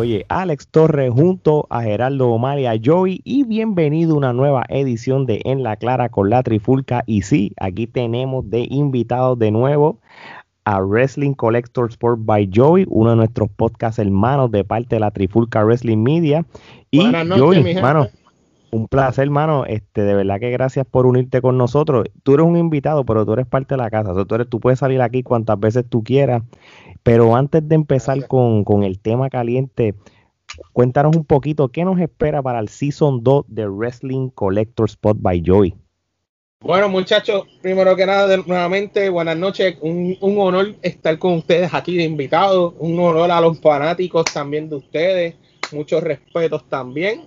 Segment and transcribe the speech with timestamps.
[0.00, 4.64] oye Alex Torres junto a Gerardo Omar y a Joey y bienvenido a una nueva
[4.70, 7.04] edición de En la Clara con la Trifulca.
[7.06, 10.00] Y sí, aquí tenemos de invitados de nuevo
[10.64, 15.10] a Wrestling Collector Sport by Joey, uno de nuestros podcast hermanos de parte de la
[15.10, 16.46] Trifulca Wrestling Media.
[16.90, 18.08] Y Joey, hermano,
[18.70, 19.64] un placer, hermano.
[19.66, 22.06] Este, de verdad que gracias por unirte con nosotros.
[22.22, 24.12] Tú eres un invitado, pero tú eres parte de la casa.
[24.24, 26.42] tú, eres, tú puedes salir aquí cuantas veces tú quieras.
[27.02, 29.94] Pero antes de empezar con, el tema caliente,
[30.72, 35.42] cuéntanos un poquito qué nos espera para el Season 2 de Wrestling Collector Spot by
[35.44, 35.74] Joey.
[36.62, 39.78] Bueno, muchachos, primero que nada, nuevamente, buenas noches.
[39.80, 42.74] Un, un, honor estar con ustedes aquí de invitados.
[42.78, 45.36] Un honor a los fanáticos también de ustedes.
[45.72, 47.22] Muchos respetos también.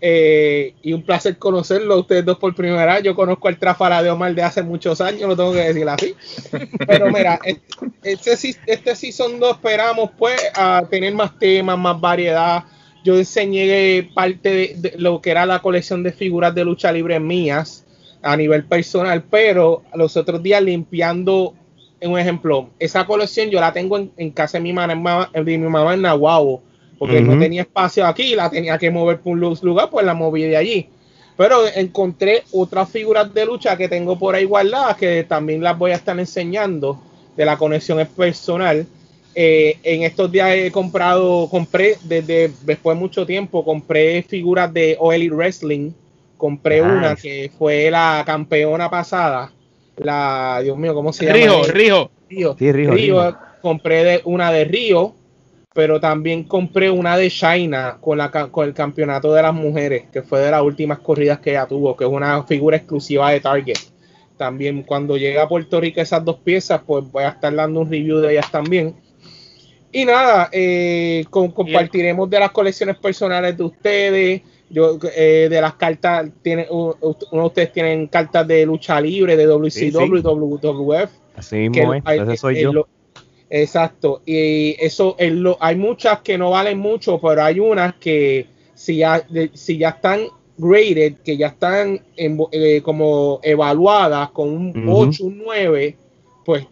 [0.00, 3.02] Eh, y un placer conocerlo ustedes dos por primera vez.
[3.02, 6.14] Yo conozco al Trafara de Omar de hace muchos años, lo tengo que decir así.
[6.86, 7.40] Pero mira,
[8.02, 12.64] este, este Season 2 esperamos pues a tener más temas, más variedad.
[13.04, 17.84] Yo enseñé parte de, lo que era la colección de figuras de lucha libre mías
[18.22, 21.54] a nivel personal, pero los otros días limpiando,
[22.02, 25.94] un ejemplo, esa colección yo la tengo en, casa de mi mamá, de mi mamá
[25.94, 26.62] en Nahuabo
[26.98, 30.42] porque no tenía espacio aquí, la tenía que mover por un lugar, pues la moví
[30.42, 30.88] de allí.
[31.36, 35.92] Pero encontré otras figuras de lucha que tengo por ahí guardadas, que también las voy
[35.92, 37.00] a estar enseñando
[37.36, 38.84] de la conexión personal.
[39.36, 44.96] Eh, en estos días he comprado, compré desde después de mucho tiempo, compré figuras de
[44.98, 45.92] OL Wrestling.
[46.36, 49.52] Compré una que fue la campeona pasada.
[49.96, 51.36] La, Dios mío, ¿cómo se llama?
[51.36, 52.10] Río, Río.
[52.28, 52.56] Río.
[52.58, 53.36] Sí, Río, Río.
[53.60, 55.14] Compré de, una de Río
[55.78, 60.22] pero también compré una de China con, la, con el campeonato de las mujeres, que
[60.22, 63.78] fue de las últimas corridas que ella tuvo, que es una figura exclusiva de Target.
[64.36, 67.88] También cuando llegue a Puerto Rico esas dos piezas, pues voy a estar dando un
[67.88, 68.96] review de ellas también.
[69.92, 74.42] Y nada, eh, compartiremos de las colecciones personales de ustedes.
[74.70, 79.46] Yo, eh, de las cartas, tiene, uno de ustedes tienen cartas de lucha libre, de
[79.46, 81.10] WCW, WWF.
[81.36, 82.88] Así mismo es, soy yo.
[83.50, 88.98] Exacto, y eso lo, hay muchas que no valen mucho, pero hay unas que si
[88.98, 90.26] ya, si ya están
[90.58, 95.96] graded, que ya están eh, como evaluadas con un 8, un 9,
[96.44, 96.66] pues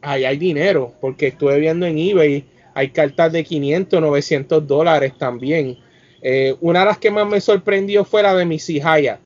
[0.00, 5.78] ahí hay dinero, porque estuve viendo en eBay, hay cartas de 500, 900 dólares también.
[6.22, 9.20] Eh, una de las que más me sorprendió fue la de Missy Hyatt.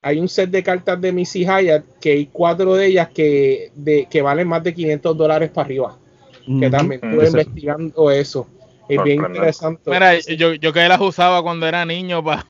[0.00, 4.06] Hay un set de cartas de Missy Hyatt que hay cuatro de ellas que, de,
[4.10, 5.98] que valen más de 500 dólares para arriba
[6.46, 8.46] que también estuve investigando eso.
[8.88, 9.90] Es bien interesante.
[9.90, 12.44] Mira, yo, yo que las usaba cuando era niño para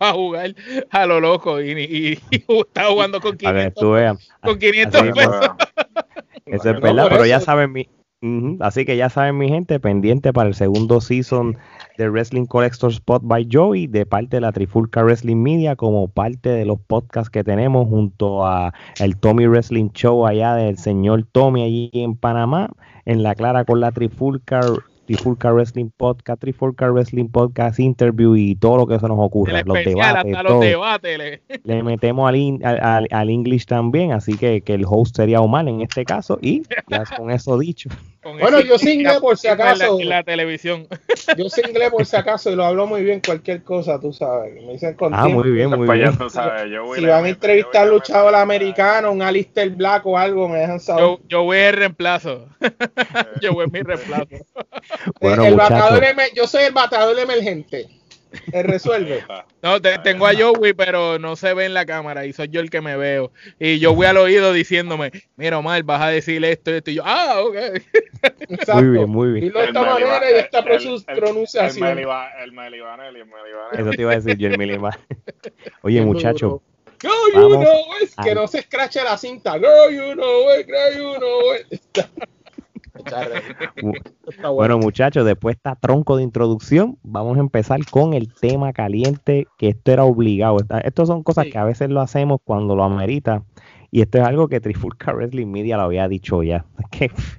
[0.12, 0.54] jugar
[0.90, 5.50] a lo loco y, estaba jugando con 500, con 500 pesos.
[6.46, 7.88] Eso es verdad, pero ya saben mi,
[8.60, 11.56] así que ya saben mi gente, pendiente para el segundo season
[11.98, 16.50] de Wrestling Collector Spot by Joey de parte de la Trifulca Wrestling Media como parte
[16.50, 21.64] de los podcasts que tenemos junto a el Tommy Wrestling Show allá del señor Tommy
[21.64, 22.70] allí en Panamá
[23.04, 24.60] en la clara con la Trifulca
[25.06, 29.62] Trifulca Wrestling Podcast, Trifulca Wrestling Podcast Interview y todo lo que se nos ocurra.
[29.64, 31.82] los debates, los debates le...
[31.82, 36.38] metemos al, al, English también, así que, que el host sería Omar en este caso.
[36.40, 37.90] Y ya con eso dicho.
[38.22, 40.00] bueno, yo sin por si acaso.
[40.00, 40.86] En la, televisión.
[41.36, 44.54] Yo sin inglés por si acaso y lo hablo muy bien cualquier cosa, tú sabes.
[44.54, 46.12] Me dicen con Ah, muy bien, muy bien.
[46.30, 51.04] si van a entrevistar luchador americano, un Alistair Black o algo, me dejan saber.
[51.04, 52.46] Yo, yo voy el reemplazo.
[53.40, 54.44] yo voy mi reemplazo.
[55.20, 56.02] Bueno, el batador,
[56.34, 57.88] yo soy el batador emergente.
[58.52, 59.24] Él resuelve.
[59.62, 62.68] No, tengo a Joey, pero no se ve en la cámara y soy yo el
[62.68, 63.30] que me veo.
[63.60, 66.90] Y yo voy al oído diciéndome, mira Omar, vas a decir esto y esto.
[66.90, 67.56] Y yo, ah, ok.
[68.74, 69.44] Muy bien, muy bien.
[69.46, 71.86] Y de esta manera y de esta pronunciación.
[71.86, 72.82] El, el,
[73.78, 74.80] Eso te iba a decir yo, el.
[75.82, 76.60] Oye, muchacho.
[77.02, 78.10] Go, you know it.
[78.22, 79.58] Que no se escrache la cinta.
[79.58, 81.80] Go, you know it, go, you know it.
[84.54, 89.46] bueno, muchachos, después de esta tronco de introducción, vamos a empezar con el tema caliente,
[89.58, 90.58] que esto era obligado.
[90.84, 93.44] Estas son cosas que a veces lo hacemos cuando lo amerita.
[93.90, 96.64] Y esto es algo que Trifulca Wrestling Media lo había dicho ya.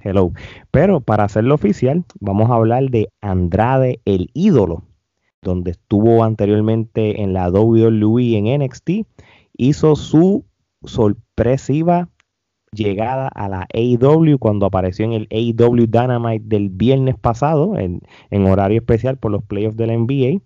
[0.04, 0.32] hello.
[0.70, 4.84] Pero para hacerlo oficial, vamos a hablar de Andrade el ídolo,
[5.42, 8.90] donde estuvo anteriormente en la WWE en NXT.
[9.56, 10.44] Hizo su
[10.84, 12.08] sorpresiva
[12.74, 18.00] llegada a la AEW cuando apareció en el AEW Dynamite del viernes pasado, en,
[18.46, 20.40] horario especial por los playoffs de la NBA.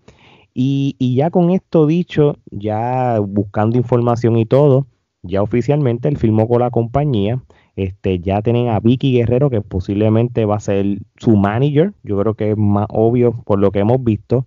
[0.54, 4.86] Y, ya con esto dicho, ya buscando información y todo,
[5.22, 7.42] ya oficialmente él firmó con la compañía.
[7.76, 11.92] Este, ya tienen a Vicky Guerrero, que posiblemente va a ser su manager.
[12.02, 14.46] Yo creo que es más obvio por lo que hemos visto.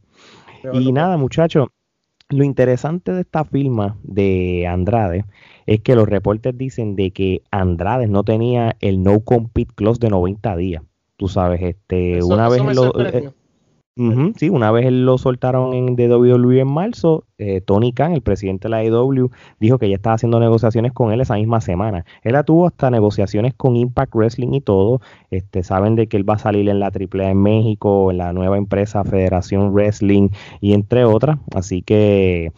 [0.73, 1.69] y nada, muchachos,
[2.31, 5.25] lo interesante de esta firma de Andrade
[5.73, 10.09] es que los reportes dicen de que Andrade no tenía el no compete clause de
[10.09, 10.83] 90 días.
[11.15, 12.93] Tú sabes, este, una vez lo,
[14.35, 18.69] sí, una vez lo soltaron en WWE en marzo, eh, Tony Khan, el presidente de
[18.69, 19.29] la AEW,
[19.61, 22.03] dijo que ya estaba haciendo negociaciones con él esa misma semana.
[22.23, 24.99] Él tuvo hasta negociaciones con Impact Wrestling y todo.
[25.29, 28.33] Este, saben de que él va a salir en la AAA en México, en la
[28.33, 30.29] nueva empresa Federación Wrestling
[30.59, 31.37] y entre otras.
[31.55, 32.51] Así que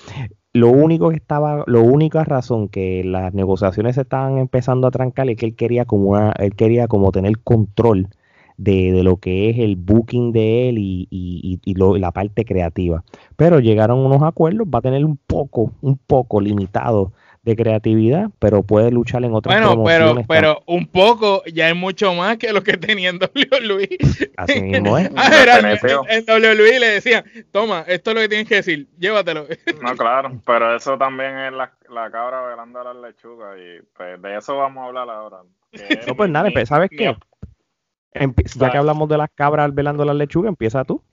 [0.54, 5.38] lo único que estaba, la única razón que las negociaciones estaban empezando a trancar es
[5.38, 8.10] que él quería como él quería como tener control
[8.58, 13.04] de, lo que es el booking de él y, y, la parte creativa.
[13.36, 18.64] Pero llegaron unos acuerdos, va a tener un poco, un poco limitado de creatividad, pero
[18.64, 22.64] puede luchar en otras Bueno, pero, pero un poco ya es mucho más que lo
[22.64, 23.98] que tenía en WWE.
[24.38, 25.10] Así mismo es.
[25.26, 25.60] Ah,
[26.10, 29.46] en, WWE le decían, toma, esto es lo que tienes que decir, llévatelo.
[29.82, 34.22] No, claro, pero eso también es la, la cabra velando a las lechugas y pues
[34.22, 35.38] de eso vamos a hablar ahora.
[36.08, 37.16] No, pues nada, pues, ¿sabes qué?
[38.56, 41.04] ya que hablamos de las cabras velando las lechugas, empieza tú.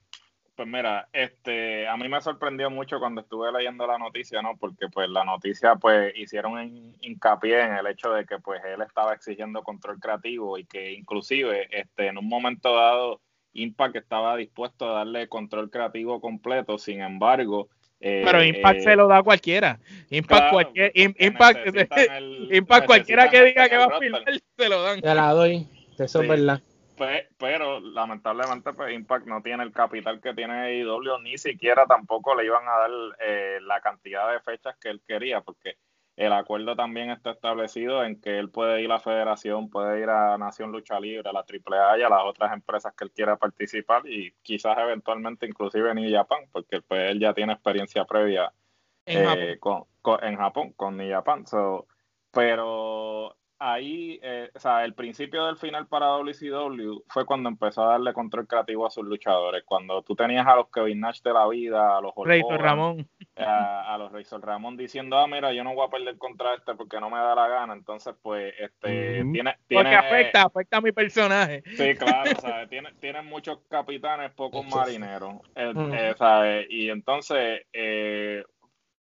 [0.61, 4.59] Pues mira, este, a mí me sorprendió mucho cuando estuve leyendo la noticia, ¿no?
[4.59, 9.15] Porque pues la noticia pues hicieron hincapié en el hecho de que pues él estaba
[9.15, 13.23] exigiendo control creativo y que inclusive este, en un momento dado
[13.55, 17.71] Impact estaba dispuesto a darle control creativo completo, sin embargo...
[17.99, 19.81] Eh, Pero Impact se lo da a cualquiera.
[20.11, 21.67] Impact, cualquier, Impact,
[22.53, 24.25] Impact cualquiera que diga que va a filmar,
[24.59, 25.01] se lo dan.
[25.01, 25.67] Ya la doy,
[25.99, 26.61] eso es verdad
[27.39, 32.45] pero lamentablemente pues Impact no tiene el capital que tiene IW, ni siquiera tampoco le
[32.45, 35.77] iban a dar eh, la cantidad de fechas que él quería, porque
[36.17, 40.11] el acuerdo también está establecido en que él puede ir a la federación, puede ir
[40.11, 43.37] a Nación Lucha Libre, a la AAA y a las otras empresas que él quiera
[43.37, 48.53] participar y quizás eventualmente inclusive en Japan, porque pues, él ya tiene experiencia previa
[49.07, 49.87] en, eh, Con,
[50.23, 51.45] en Japón con New Japan.
[52.31, 57.93] pero ahí, eh, o sea, el principio del final para WCW fue cuando empezó a
[57.93, 59.63] darle control creativo a sus luchadores.
[59.67, 63.09] Cuando tú tenías a los Kevin Nash de la vida, a los Razor Ramón.
[63.37, 66.99] A, los Razor Ramón diciendo, ah, mira, yo no voy a perder contra este porque
[66.99, 67.75] no me da la gana.
[67.75, 71.63] Entonces, pues, este, tiene, tiene, Porque afecta, afecta a mi personaje.
[71.77, 75.35] Sí, claro, o sea, tiene, tienen muchos capitanes, pocos marineros.
[75.55, 78.43] Eh, y entonces, eh,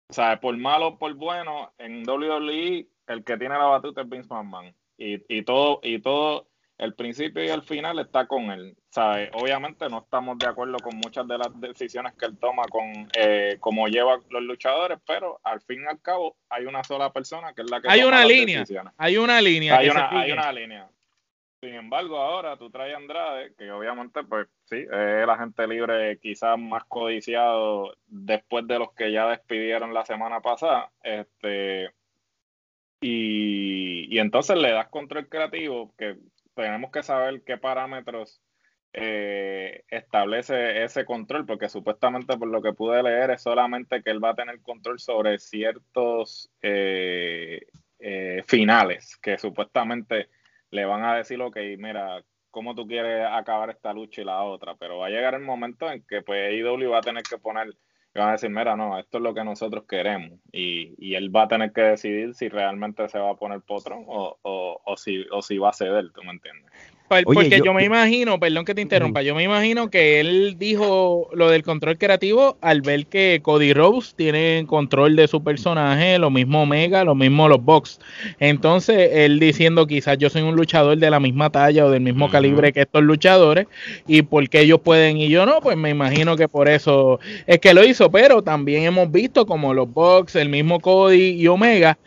[0.09, 4.09] o sea, por malo o por bueno, en WWE el que tiene la batuta es
[4.09, 4.73] Vince McMahon.
[4.97, 6.47] Y, y todo, y todo,
[6.77, 8.75] el principio y el final está con él.
[8.89, 9.29] ¿sabe?
[9.33, 13.57] Obviamente no estamos de acuerdo con muchas de las decisiones que él toma con eh,
[13.59, 17.61] cómo lleva los luchadores, pero al fin y al cabo hay una sola persona que
[17.61, 18.63] es la que hay una línea,
[18.97, 19.77] Hay una línea.
[19.77, 20.89] Hay, una, hay una línea.
[21.61, 26.17] Sin embargo, ahora tú traes a Andrade, que obviamente, pues sí, es el agente libre
[26.19, 30.89] quizás más codiciado después de los que ya despidieron la semana pasada.
[31.03, 31.91] Este,
[33.01, 36.17] y, entonces le das control creativo, que
[36.55, 38.41] tenemos que saber qué parámetros
[38.91, 44.23] eh, establece ese control, porque supuestamente por lo que pude leer es solamente que él
[44.23, 47.61] va a tener control sobre ciertos eh,
[47.99, 50.29] eh, finales, que supuestamente
[50.71, 54.75] le van a decir, ok, mira, cómo tú quieres acabar esta lucha y la otra,
[54.75, 57.75] pero va a llegar el momento en que pues IW va a tener que poner
[58.17, 60.39] van a decir, mira, no, esto es lo que nosotros queremos.
[60.51, 64.05] Y, y él va a tener que decidir si realmente se va a poner potrón
[64.07, 66.71] o, o, o, si, o si va a ceder, ¿tú me entiendes?
[67.09, 71.49] Porque yo, me imagino, perdón que te interrumpa, yo me imagino que él dijo lo
[71.49, 76.63] del control creativo al ver que Cody Rose tiene control de su personaje, lo mismo
[76.63, 77.99] Omega, lo mismo los Box.
[78.39, 82.29] Entonces, él diciendo quizás yo soy un luchador de la misma talla o del mismo
[82.29, 83.65] calibre que estos luchadores
[84.07, 87.73] y porque ellos pueden y yo no, pues me imagino que por eso es que
[87.73, 91.97] lo hizo, pero también hemos visto como los Box, el mismo Cody y Omega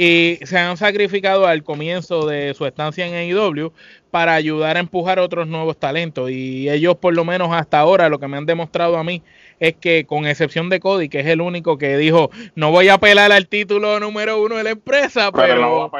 [0.00, 3.72] y se han sacrificado al comienzo de su estancia en AEW
[4.12, 6.30] para ayudar a empujar otros nuevos talentos.
[6.30, 9.24] Y ellos, por lo menos hasta ahora, lo que me han demostrado a mí
[9.58, 12.94] es que, con excepción de Cody, que es el único que dijo, no voy a
[12.94, 15.90] apelar al título número uno de la empresa, pero,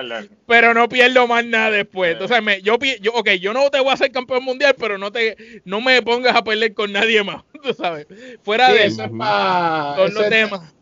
[0.47, 2.13] pero, no, pierdo más nada después.
[2.13, 5.11] Entonces, me, yo, yo, ok, yo no te voy a hacer campeón mundial, pero no
[5.11, 8.07] te no me pongas a pelear con nadie más, tú sabes.
[8.45, 10.78] Fuera de eso, son los temas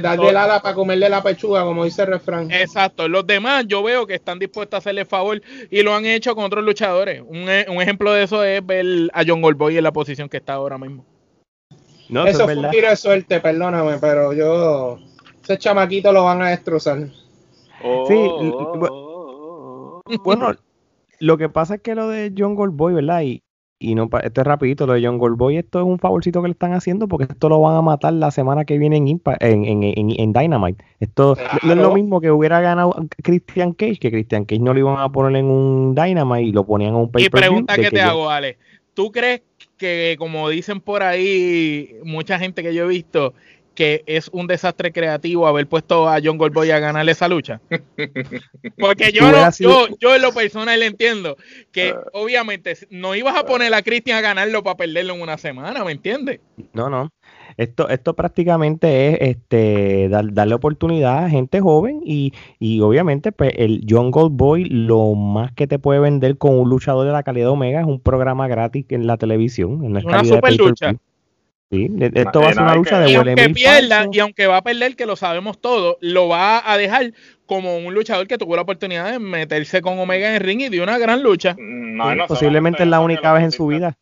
[0.00, 2.50] darle el ala para comerle la pechuga, como dice el refrán.
[2.50, 3.08] Exacto.
[3.08, 6.44] Los demás yo veo que están dispuestos a hacerle favor y lo han hecho con
[6.44, 7.22] otros luchadores.
[7.26, 10.54] Un, e, ejemplo de eso es ver a John Goldboy en la posición que está
[10.54, 11.04] ahora mismo.
[12.08, 14.98] No, eso, fue un tiro de suerte, perdóname, pero yo.
[15.42, 16.98] Ese chamaquito lo van a destrozar.
[18.08, 18.14] sí,
[20.24, 20.56] Bueno,
[21.20, 23.22] lo que pasa es que lo de John Goldboy, ¿verdad?
[23.22, 23.43] Y,
[23.84, 26.52] y no, esto es rapidito, lo de John Goldboy, esto es un favorcito que le
[26.52, 30.84] están haciendo porque esto lo van a matar la semana que viene en, en, Dynamite.
[31.00, 34.80] Esto no es lo mismo que hubiera ganado Christian Cage, que Christian Cage no lo
[34.80, 37.90] iban a poner en un Dynamite y lo ponían en un pay Y pregunta que,
[37.90, 38.58] te hago, Ale.
[38.94, 39.42] ¿Tú crees
[39.76, 43.34] que, como dicen por ahí mucha gente que yo he visto,
[43.74, 47.60] que es un desastre creativo haber puesto a John Goldboy a ganarle esa lucha.
[48.78, 51.36] Porque yo, no, yo, yo en lo personal entiendo
[51.72, 52.02] que ah.
[52.12, 55.92] obviamente no ibas a poner a Christian a ganarlo para perderlo en una semana, ¿me
[55.92, 56.40] entiendes?
[56.72, 57.10] No, no.
[57.56, 63.84] Esto, esto prácticamente es este darle oportunidad a gente joven y, y obviamente pues, el
[63.88, 67.80] John Goldboy lo más que te puede vender con un luchador de la calidad Omega
[67.80, 69.84] es un programa gratis en la televisión.
[69.84, 70.96] En una super lucha.
[71.74, 74.62] Sí, esto va a ser una lucha de y aunque pierda, y aunque va a
[74.62, 77.12] perder, que lo sabemos todo, lo va a dejar
[77.46, 80.68] como un luchador que tuvo la oportunidad de meterse con Omega en el ring y
[80.68, 81.56] dio una gran lucha.
[82.28, 83.96] posiblemente es la única vez en su vida.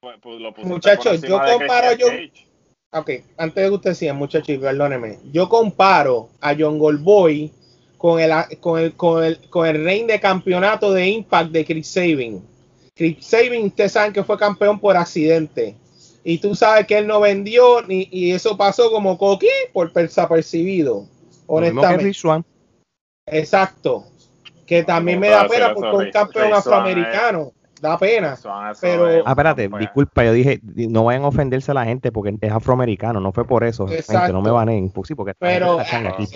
[0.00, 2.06] Pues, pues, muchachos, yo comparo yo.
[2.92, 5.18] Ok, antes de que usted siga, muchachos, perdóneme.
[5.32, 7.50] Yo comparo a John Goldboy
[7.96, 8.30] con el,
[8.60, 12.44] con el, con el, con el reign de campeonato de Impact de Chris Sabin.
[12.94, 15.74] Chris Sabin, ustedes saben que fue campeón por accidente
[16.24, 21.06] y tú sabes que él no vendió ni, y eso pasó como coqui por desapercibido,
[21.46, 22.12] honestamente.
[23.26, 24.04] Exacto.
[24.66, 27.52] Que también me da pena porque un campeón afroamericano.
[27.80, 28.38] Da pena.
[28.80, 29.24] pero...
[29.26, 33.18] Ah, espérate, disculpa, yo dije, no vayan a ofenderse a la gente porque es afroamericano,
[33.18, 33.88] no fue por eso.
[33.88, 36.28] Gente, no me van Pues sí, porque pero, aquí.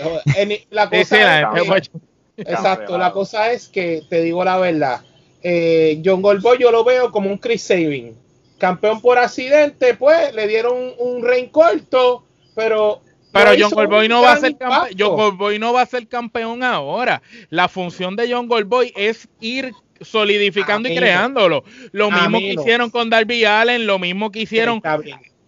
[0.70, 1.90] la cosa es
[2.36, 5.02] exacto, la cosa es que, te digo la verdad,
[5.40, 8.25] eh, John Goldboy yo lo veo como un Chris Saving
[8.58, 14.32] campeón por accidente, pues le dieron un rein corto, pero pero John Goldboy no va
[14.32, 14.96] a ser campeón.
[14.98, 17.22] John Goldboy no va a ser campeón ahora.
[17.50, 21.64] La función de John Goldboy es ir solidificando y creándolo.
[21.92, 24.82] Lo mismo que hicieron con Darby Allen, lo mismo que hicieron.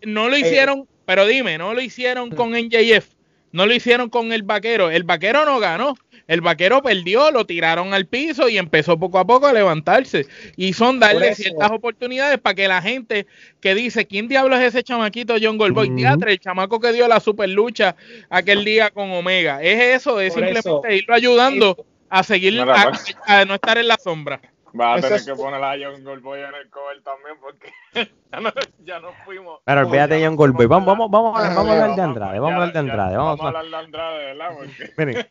[0.03, 3.07] No lo eh, hicieron, pero dime, no lo hicieron con NJF,
[3.53, 4.91] no lo hicieron con el vaquero.
[4.91, 5.95] El vaquero no ganó.
[6.29, 10.27] El vaquero perdió, lo tiraron al piso y empezó poco a poco a levantarse.
[10.57, 13.27] Y son darle ciertas oportunidades para que la gente
[13.61, 15.97] que dice, ¿quién diablo es ese chamaquito John Goldboy?
[15.97, 17.97] Teatro, el chamaco que dio la super lucha
[18.29, 19.63] aquel día con Omega.
[19.63, 24.41] Es eso, es simplemente irlo ayudando a seguir, a no estar en la sombra.
[24.79, 27.73] Va a tener que poner a John Goldboy en el cover también porque
[28.33, 28.51] ya, no,
[28.85, 29.61] ya no fuimos.
[29.65, 30.67] Pero olvídate John Goldboy.
[30.67, 32.39] Vamos, vamos, vamos, a, vamos a hablar de Andrade.
[32.39, 33.17] Vamos a hablar de Andrade.
[33.17, 34.49] Vamos, a hablar de Andrade, ¿verdad?
[34.57, 34.93] Porque...
[34.99, 35.27] Miren,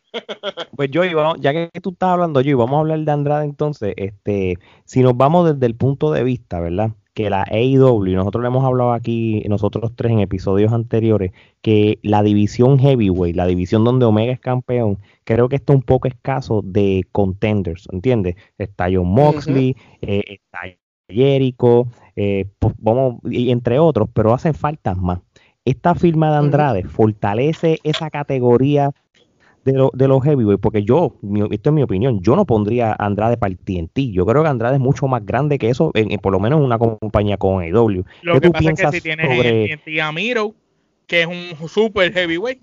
[0.76, 3.94] pues yo, ya que tú estás hablando, yo, vamos a hablar de Andrade entonces.
[3.96, 6.90] Este, si nos vamos desde el punto de vista, ¿verdad?
[7.18, 11.32] Que la AEW, nosotros le hemos hablado aquí, nosotros tres en episodios anteriores,
[11.62, 16.06] que la división heavyweight, la división donde Omega es campeón, creo que está un poco
[16.06, 18.36] escaso de contenders, ¿entiendes?
[18.56, 20.60] Está John Moxley, eh, está
[21.08, 25.18] Jericho, eh, pues, vamos, y entre otros, pero hacen falta más.
[25.64, 28.92] Esta firma de Andrade fortalece esa categoría
[29.72, 31.14] de, de los heavyweight, porque yo,
[31.50, 34.12] esto es mi opinión, yo no pondría a Andrade para el TNT.
[34.12, 36.64] Yo creo que Andrade es mucho más grande que eso, en, por lo menos en
[36.64, 38.04] una compañía con AEW.
[38.22, 39.72] Lo que pasa es que si tienes sobre...
[39.72, 40.54] en TNT a Miro,
[41.06, 42.60] que es un super heavyweight.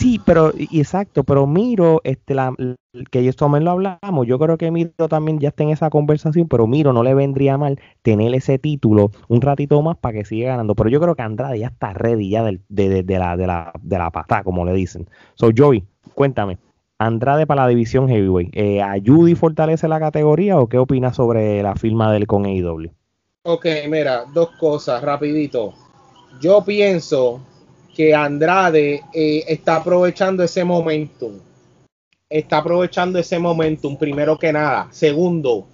[0.00, 2.54] Sí, pero, y exacto, pero Miro, este, la,
[3.10, 6.48] que esto también lo hablamos, yo creo que Miro también ya está en esa conversación,
[6.48, 10.52] pero Miro no le vendría mal tener ese título un ratito más para que siga
[10.52, 10.74] ganando.
[10.74, 14.10] Pero yo creo que Andrade ya está ready ya de la, de la, de la
[14.10, 15.06] pata, como le dicen.
[15.34, 16.56] So, Joey, cuéntame,
[16.96, 21.62] Andrade para la división heavyweight, eh, ¿ayuda y fortalece la categoría o qué opinas sobre
[21.62, 22.90] la firma del con AEW?
[23.42, 25.74] Ok, mira, dos cosas, rapidito.
[26.40, 27.42] Yo pienso
[28.00, 31.38] que Andrade eh, está aprovechando ese momentum.
[32.30, 34.88] Está aprovechando ese momentum, primero que nada.
[34.90, 35.66] Segundo,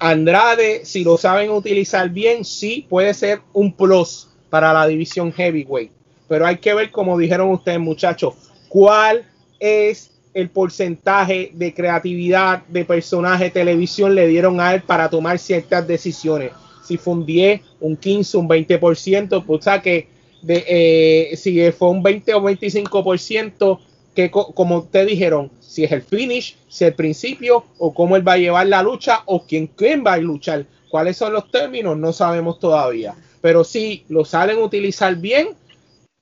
[0.00, 5.92] Andrade, si lo saben utilizar bien, sí puede ser un plus para la división heavyweight.
[6.26, 8.34] Pero hay que ver, como dijeron ustedes, muchachos,
[8.68, 9.24] cuál
[9.60, 15.86] es el porcentaje de creatividad de personaje televisión le dieron a él para tomar ciertas
[15.86, 16.50] decisiones.
[16.82, 20.15] Si fue un 10, un 15, un 20%, pues o sea que
[20.46, 23.78] de eh, si fue un 20 o 25%,
[24.14, 28.26] que como ustedes dijeron, si es el finish, si es el principio, o cómo él
[28.26, 30.64] va a llevar la lucha, o quién, quién va a luchar.
[30.88, 31.98] ¿Cuáles son los términos?
[31.98, 33.14] No sabemos todavía.
[33.40, 35.48] Pero si lo saben utilizar bien,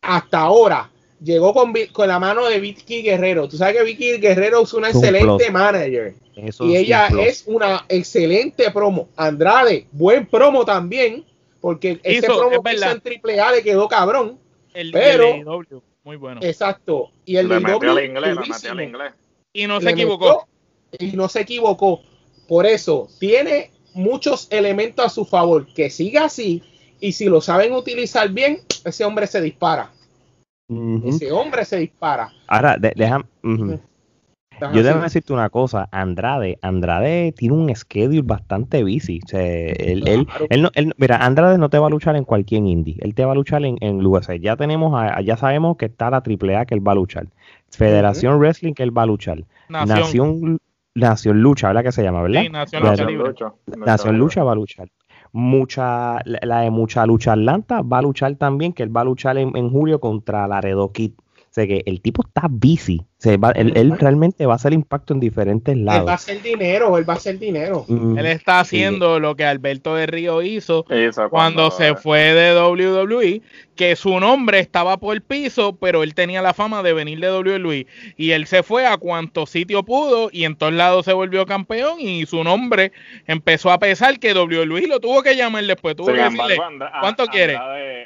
[0.00, 0.90] hasta ahora
[1.22, 3.46] llegó con, con la mano de Vicky Guerrero.
[3.46, 6.14] Tú sabes que Vicky Guerrero es una excelente manager.
[6.60, 9.08] y ella es una excelente promo.
[9.16, 11.24] Andrade, buen promo también
[11.64, 14.38] porque ese promo que hizo en Triple A le quedó cabrón.
[14.74, 15.34] El, pero,
[16.02, 16.42] muy bueno.
[16.42, 17.08] Exacto.
[17.24, 19.12] Y el le metió al inglés, le metió al inglés.
[19.54, 20.46] Y no se equivocó.
[20.98, 22.02] y no se equivocó.
[22.46, 25.66] Por eso tiene muchos elementos a su favor.
[25.72, 26.62] Que siga así
[27.00, 29.90] y si lo saben utilizar bien, ese hombre se dispara.
[31.06, 32.30] Ese hombre se dispara.
[32.46, 33.24] Ahora, déjame.
[34.72, 39.20] Yo debo decirte una cosa, Andrade, Andrade tiene un schedule bastante busy.
[39.24, 43.14] O sea, él, él, mira, Andrade no te va a luchar en cualquier indie, él
[43.14, 44.36] te va a luchar en, en USA.
[44.36, 47.26] Ya tenemos, ya sabemos que está la AAA que él va a luchar,
[47.70, 50.58] Federación Wrestling que él va a luchar, Nación,
[50.94, 52.42] Nación, Lucha, ¿verdad que se llama, verdad?
[52.42, 54.88] Sí, Nación, Lucha, Nación Lucha va a luchar.
[55.32, 59.36] Mucha, la, de Mucha Lucha Atlanta va a luchar también, que él va a luchar
[59.36, 61.14] en, en julio contra Laredo Kid.
[61.18, 65.76] O sea que el tipo está busy él, realmente va a hacer impacto en diferentes
[65.76, 66.00] lados.
[66.00, 67.84] Él va a hacer dinero, él va a hacer dinero.
[67.88, 68.18] Mm.
[68.18, 70.84] él está haciendo lo que Alberto de Río hizo
[71.30, 73.42] cuando, se fue de WWE,
[73.76, 77.32] que su nombre estaba por el piso, pero él tenía la fama de venir de
[77.32, 77.86] WWE.
[78.16, 82.00] Y él se fue a cuanto sitio pudo y en todos lados se volvió campeón
[82.00, 82.92] y su nombre
[83.26, 85.96] empezó a pesar que WWE lo tuvo que llamar después.
[85.96, 86.58] Tuvo que decirle,
[87.00, 87.58] ¿cuánto quiere?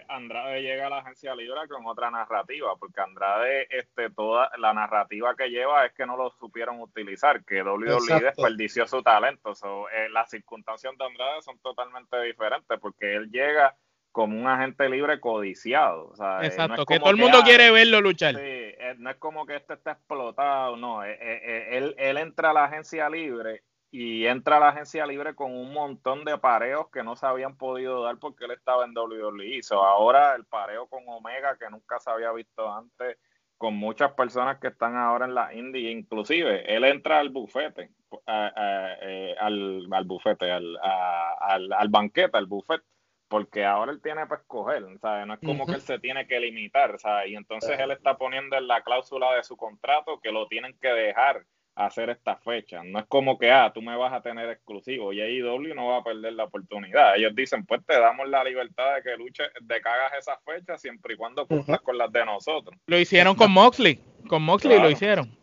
[0.08, 5.07] Andrade, llega a la agencia libre con otra narrativa, porque Andrade, este, toda la narrativa
[5.08, 9.52] que lleva es que no lo supieron utilizar, que WWE desperdició su talento.
[9.92, 13.76] Eh, las circunstancias de Andrade son totalmente diferentes porque él llega
[14.12, 16.12] como un agente libre codiciado.
[16.42, 18.34] Eh, Exacto, que todo el mundo quiere verlo luchar.
[18.34, 21.02] Sí, eh, no es como que este está explotado, no.
[21.02, 25.72] él, él entra a la agencia libre y entra a la agencia libre con un
[25.72, 29.60] montón de pareos que no se habían podido dar porque él estaba en WWE.
[29.70, 33.16] ahora el pareo con Omega que nunca se había visto antes
[33.58, 37.90] con muchas personas que están ahora en la indie, inclusive él entra al bufete,
[38.26, 42.80] eh, al, al, bufete, al, al, al, banquete, al buffet,
[43.26, 45.26] porque ahora él tiene para escoger, ¿sabes?
[45.26, 47.30] no es como que él se tiene que limitar, ¿sabes?
[47.30, 50.88] y entonces él está poniendo en la cláusula de su contrato que lo tienen que
[50.88, 51.44] dejar
[51.78, 52.82] hacer esta fecha.
[52.84, 55.98] No es como que, ah, tú me vas a tener exclusivo y AEW no va
[55.98, 57.16] a perder la oportunidad.
[57.16, 60.80] Ellos dicen, pues te damos la libertad de que luches, de que hagas esas fechas
[60.80, 62.76] siempre y cuando cumplas con las de nosotros.
[62.86, 65.36] Lo hicieron con Moxley, con Moxley lo hicieron.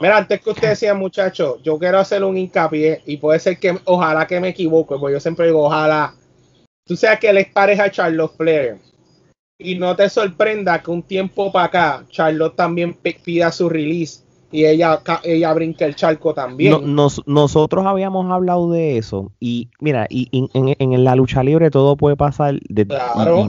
[0.00, 3.78] Mira, antes que usted decía, muchachos, yo quiero hacer un hincapié y puede ser que,
[3.84, 6.14] ojalá que me equivoque, porque yo siempre digo, ojalá.
[6.86, 8.78] Tú seas que él es pareja a Charlotte Flair.
[9.58, 14.25] Y no te sorprenda que un tiempo para acá, Charlotte también pida su release
[14.56, 16.94] y ella, ella brinca el charco también.
[17.26, 22.58] nosotros habíamos hablado de eso y mira, y, en, la lucha libre todo puede pasar
[22.70, 22.86] de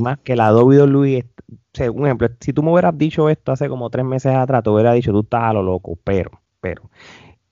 [0.01, 1.25] más que la WWE,
[1.93, 4.91] un ejemplo, si tú me hubieras dicho esto hace como tres meses atrás, te hubiera
[4.91, 6.89] dicho tú estás a lo loco, pero, pero,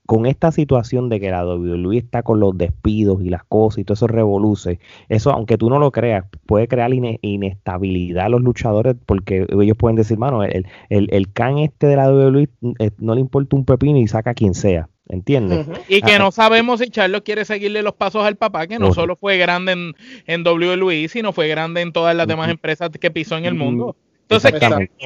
[0.06, 3.84] con esta situación de que la WWE está con los despidos y las cosas y
[3.84, 8.96] todo eso revoluce, eso aunque tú no lo creas, puede crear inestabilidad a los luchadores
[9.06, 13.22] porque ellos pueden decir, mano, el, el, can este de la WWE eh, no le
[13.22, 14.90] importa un pepino y saca a quien sea.
[15.08, 15.68] ¿Entiendes?
[15.88, 18.92] Y que ah, no sabemos si Charlo quiere seguirle los pasos al papá, que no
[18.92, 19.94] solo fue grande en,
[20.26, 23.96] en WWE, sino fue grande en todas las demás empresas que pisó en el mundo.
[24.28, 24.52] Entonces,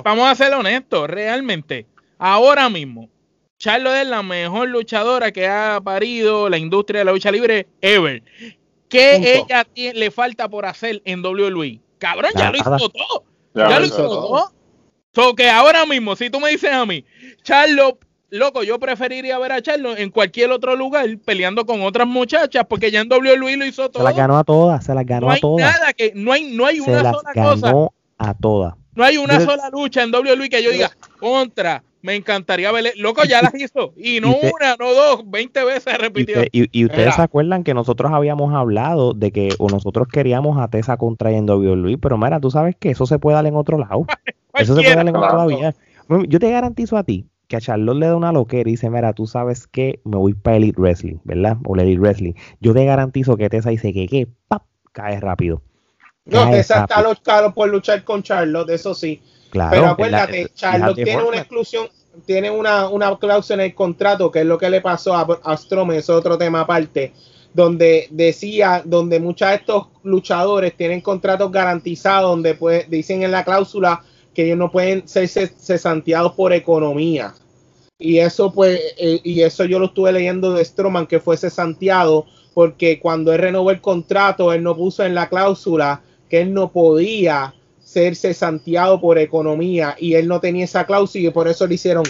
[0.02, 1.86] vamos a ser honestos, realmente,
[2.18, 3.10] ahora mismo,
[3.60, 8.24] Charlotte es la mejor luchadora que ha parido la industria de la lucha libre ever.
[8.88, 11.82] ¿Qué ella le falta por hacer en WWE?
[11.98, 13.24] Cabrón, ya, lo hizo todo.
[13.54, 14.54] Ya, lo hizo todo.
[15.14, 17.04] So que ahora mismo, si tú me dices a mí,
[17.44, 22.66] Charlotte, loco, yo preferiría ver a Charlotte en cualquier otro lugar peleando con otras muchachas
[22.68, 24.04] porque ya en WWE lo hizo todo.
[24.04, 25.70] Se las ganó a todas, se las ganó a todas.
[25.70, 28.76] Nada que, no hay, no hay una sola ganó a todas.
[28.96, 32.94] No hay una sola lucha en WWE que yo diga contra me encantaría verle.
[32.96, 33.94] Loco, ya las hizo.
[33.98, 36.42] Y no una, no dos, 20 veces repitió.
[36.52, 40.98] Y, ustedes se acuerdan que nosotros habíamos hablado de que o nosotros queríamos a Tessa
[40.98, 44.06] contrayendo Luis, pero mira, tú sabes que eso se puede dar en otro lado.
[44.54, 45.74] eso se puede dar en otro lado.
[46.28, 49.14] Yo te garantizo a ti que a Charlotte le da una loquera y dice, mira,
[49.14, 51.58] tú sabes que me voy para Elite Wrestling, ¿verdad?
[51.66, 52.34] O Elite Wrestling.
[52.62, 55.62] Yo te garantizo que Tessa dice que, que, pap, cae rápido.
[56.26, 61.24] No, Tessa está los caros por luchar con Charlotte, eso sí pero acuérdate, Charlotte tiene
[61.24, 61.88] una exclusión,
[62.26, 65.94] tiene una, una cláusula en el contrato, que es lo que le pasó a, a
[65.94, 67.14] es otro tema aparte,
[67.54, 73.44] donde decía, donde muchos de estos luchadores tienen contratos garantizados, donde pues, dicen en la
[73.44, 77.34] cláusula que ellos no pueden ser cesanteados por economía.
[77.98, 82.26] Y eso pues, eh, y eso yo lo estuve leyendo de Stroman, que fue cesanteado,
[82.54, 86.72] porque cuando él renovó el contrato, él no puso en la cláusula que él no
[86.72, 87.54] podía
[87.90, 92.04] ser cesanteado por economía y él no tenía esa cláusula y por eso le hicieron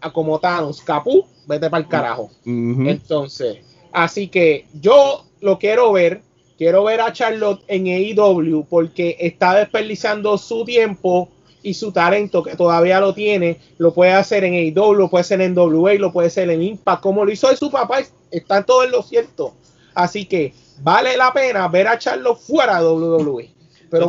[0.00, 2.30] acomodados, capú, vete para el carajo.
[2.46, 3.58] Entonces,
[3.92, 6.22] así que yo lo quiero ver,
[6.56, 11.28] quiero ver a Charlotte en AEW porque está desperdiciando su tiempo
[11.62, 15.42] y su talento que todavía lo tiene, lo puede hacer en AEW, lo puede hacer
[15.42, 17.98] en WA, lo puede hacer en Impact, como lo hizo de su papá,
[18.30, 19.52] está todo en lo cierto.
[19.92, 23.59] Así que vale la pena ver a Charlo fuera de WWE.
[23.90, 24.06] Pero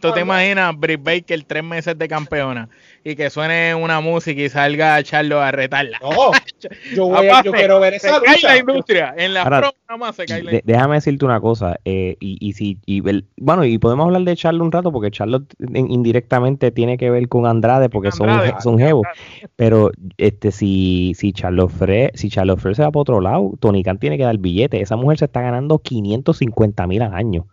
[0.00, 2.68] ¿Tú te, imaginas Britt Baker tres meses de campeona
[3.04, 5.98] y que suene una música y salga a Charlo a retarla?
[6.00, 6.32] No,
[6.94, 10.24] yo, voy yo quiero ver esa se Cae la industria, en la Ahora, más se
[10.24, 10.74] cae la industria.
[10.76, 13.02] Déjame decirte una cosa, eh, y, y, si, y,
[13.36, 15.42] bueno, y podemos hablar de Charlo un rato porque Charlo
[15.74, 18.30] indirectamente tiene que ver con Andrade porque son,
[18.60, 19.06] son jevos,
[19.56, 23.82] pero este si, si Charlo Fre, si Charlo Fre se va para otro lado, Tony
[23.82, 27.46] Khan tiene que dar billete, esa mujer se está ganando 550 mil al año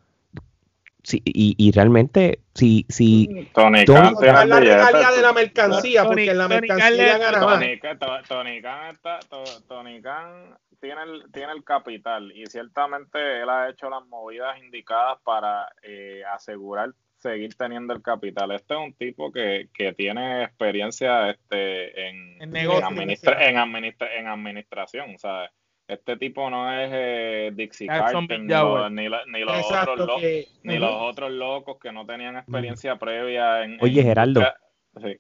[1.14, 6.38] y, y, realmente, si, si Tony, Khan tiene la regalía de la mercancía, porque en
[6.38, 7.80] la mercancía gana Tony,
[8.28, 9.20] Tony, Khan está,
[9.68, 15.18] Tony Khan tiene el, tiene el capital y ciertamente él ha hecho las movidas indicadas
[15.24, 18.52] para eh, asegurar seguir teniendo el capital.
[18.52, 24.16] Este es un tipo que, que tiene experiencia este, en, en, en, administra, en, administra,
[24.16, 25.50] en administración, ¿sabes?
[25.88, 30.22] Este tipo no es eh, Dixie Carter ni, los, otros
[30.64, 33.78] ni los otros locos que no tenían experiencia previa en...
[33.82, 34.42] Oye, Geraldo,
[35.02, 35.18] sí.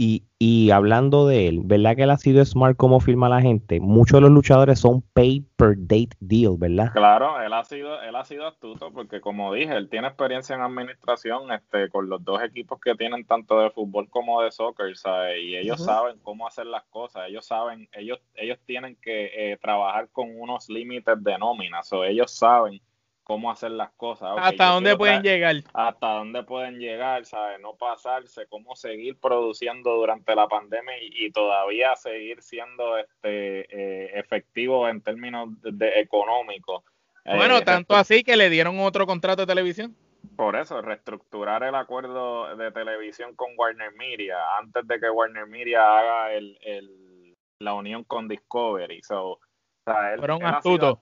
[0.00, 3.80] Y, y, hablando de él, ¿verdad que él ha sido smart como firma la gente?
[3.80, 6.92] Muchos de los luchadores son pay per date deal, ¿verdad?
[6.92, 10.62] Claro, él ha sido, él ha sido astuto porque como dije, él tiene experiencia en
[10.62, 15.42] administración este, con los dos equipos que tienen tanto de fútbol como de soccer, ¿sabes?
[15.42, 20.10] Y ellos saben cómo hacer las cosas, ellos saben, ellos, ellos tienen que eh, trabajar
[20.12, 22.80] con unos límites de nómina, o ellos saben
[23.28, 24.34] cómo hacer las cosas.
[24.38, 25.56] ¿Hasta dónde pueden llegar?
[25.74, 27.60] Hasta dónde pueden llegar, ¿sabes?
[27.60, 34.88] No pasarse, cómo seguir produciendo durante la pandemia y, todavía seguir siendo este eh, efectivo
[34.88, 36.82] en términos de, económicos.
[37.26, 39.94] Bueno, eh, tanto así que le dieron otro contrato de televisión.
[40.34, 45.98] Por eso, reestructurar el acuerdo de televisión con Warner Media antes de que Warner Media
[45.98, 49.02] haga el, la unión con Discovery.
[49.02, 49.40] So, o
[49.84, 50.98] sea, Fueron astutos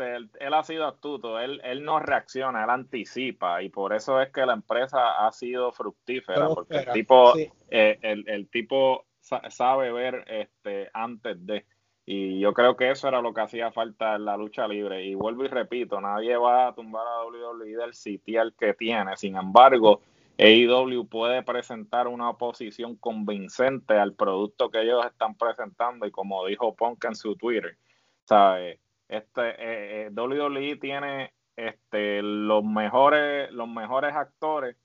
[0.00, 4.46] él, ha sido astuto, él, él no reacciona, él anticipa y por eso es que
[4.46, 9.06] la empresa ha sido fructífera, porque el tipo, eh, el, tipo
[9.48, 11.66] sabe ver este antes de
[12.10, 15.14] y yo creo que eso era lo que hacía falta en la lucha libre y
[15.14, 20.00] vuelvo y repito, nadie va a tumbar a WWE del sitial que tiene, sin embargo,
[20.38, 26.74] AEW puede presentar una oposición convincente al producto que ellos están presentando y como dijo
[26.74, 27.76] Punk en su Twitter,
[28.24, 28.78] ¿sabes?
[29.08, 34.76] Este, eh, eh WWE tiene este, los, mejores, los mejores actores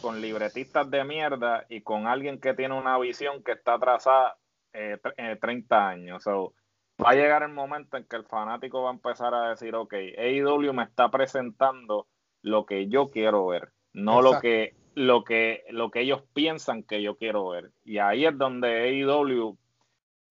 [0.00, 4.36] con libretistas de mierda y con alguien que tiene una visión que está atrasada
[4.72, 4.98] eh,
[5.40, 6.24] 30 eh, años.
[6.26, 9.92] va a llegar el momento en que el fanático va a empezar a decir, ok,
[9.92, 12.06] AEW me está presentando
[12.42, 17.02] lo que yo quiero ver, no lo que, lo, que, lo que ellos piensan que
[17.02, 17.72] yo quiero ver.
[17.84, 19.56] Y ahí es donde AEW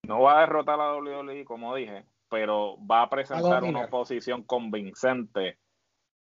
[0.03, 5.57] no va a derrotar a WWE, como dije, pero va a presentar una oposición convincente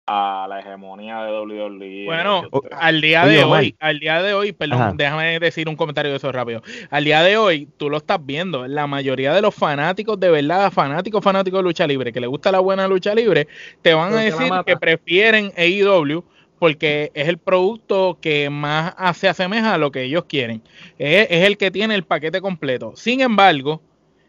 [0.07, 2.05] a la hegemonía de WWE.
[2.05, 6.17] Bueno, al día de hoy, al día de hoy, perdón, déjame decir un comentario de
[6.17, 6.61] eso rápido.
[6.89, 10.71] Al día de hoy, tú lo estás viendo, la mayoría de los fanáticos de verdad,
[10.71, 13.47] fanáticos, fanáticos de lucha libre, que le gusta la buena lucha libre,
[13.81, 16.23] te van a decir que prefieren AEW
[16.59, 20.61] porque es el producto que más se asemeja a lo que ellos quieren.
[20.97, 22.93] es el que tiene el paquete completo.
[22.95, 23.81] Sin embargo,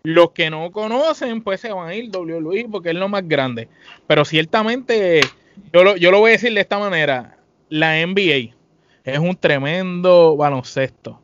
[0.02, 3.68] los que no conocen, pues se van a ir WWE porque es lo más grande.
[4.06, 5.20] Pero ciertamente,
[5.72, 7.38] yo lo, yo lo voy a decir de esta manera:
[7.68, 8.54] la NBA
[9.04, 11.20] es un tremendo baloncesto,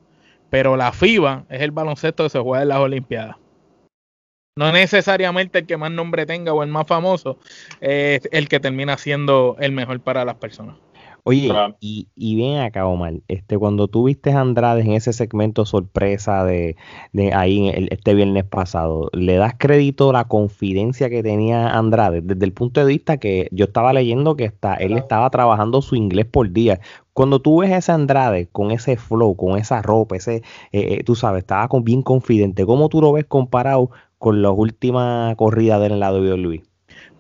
[0.50, 3.36] pero la FIBA es el baloncesto que se juega en las Olimpiadas.
[4.56, 7.38] No necesariamente el que más nombre tenga o el más famoso
[7.80, 10.74] es el que termina siendo el mejor para las personas.
[11.28, 15.66] Oye, y, y, bien acá, Omar, este, cuando tú viste a Andrade en ese segmento
[15.66, 16.74] sorpresa de,
[17.12, 22.22] de ahí este viernes pasado, ¿le das crédito a la confidencia que tenía Andrade?
[22.22, 25.96] Desde el punto de vista que yo estaba leyendo que está, él estaba trabajando su
[25.96, 26.80] inglés por día.
[27.12, 30.40] Cuando tú ves a ese Andrade con ese flow, con esa ropa, ese, eh,
[30.72, 35.36] eh, tú sabes, estaba con, bien confidente, ¿cómo tú lo ves comparado con las últimas
[35.36, 36.67] corridas del lado de Luis?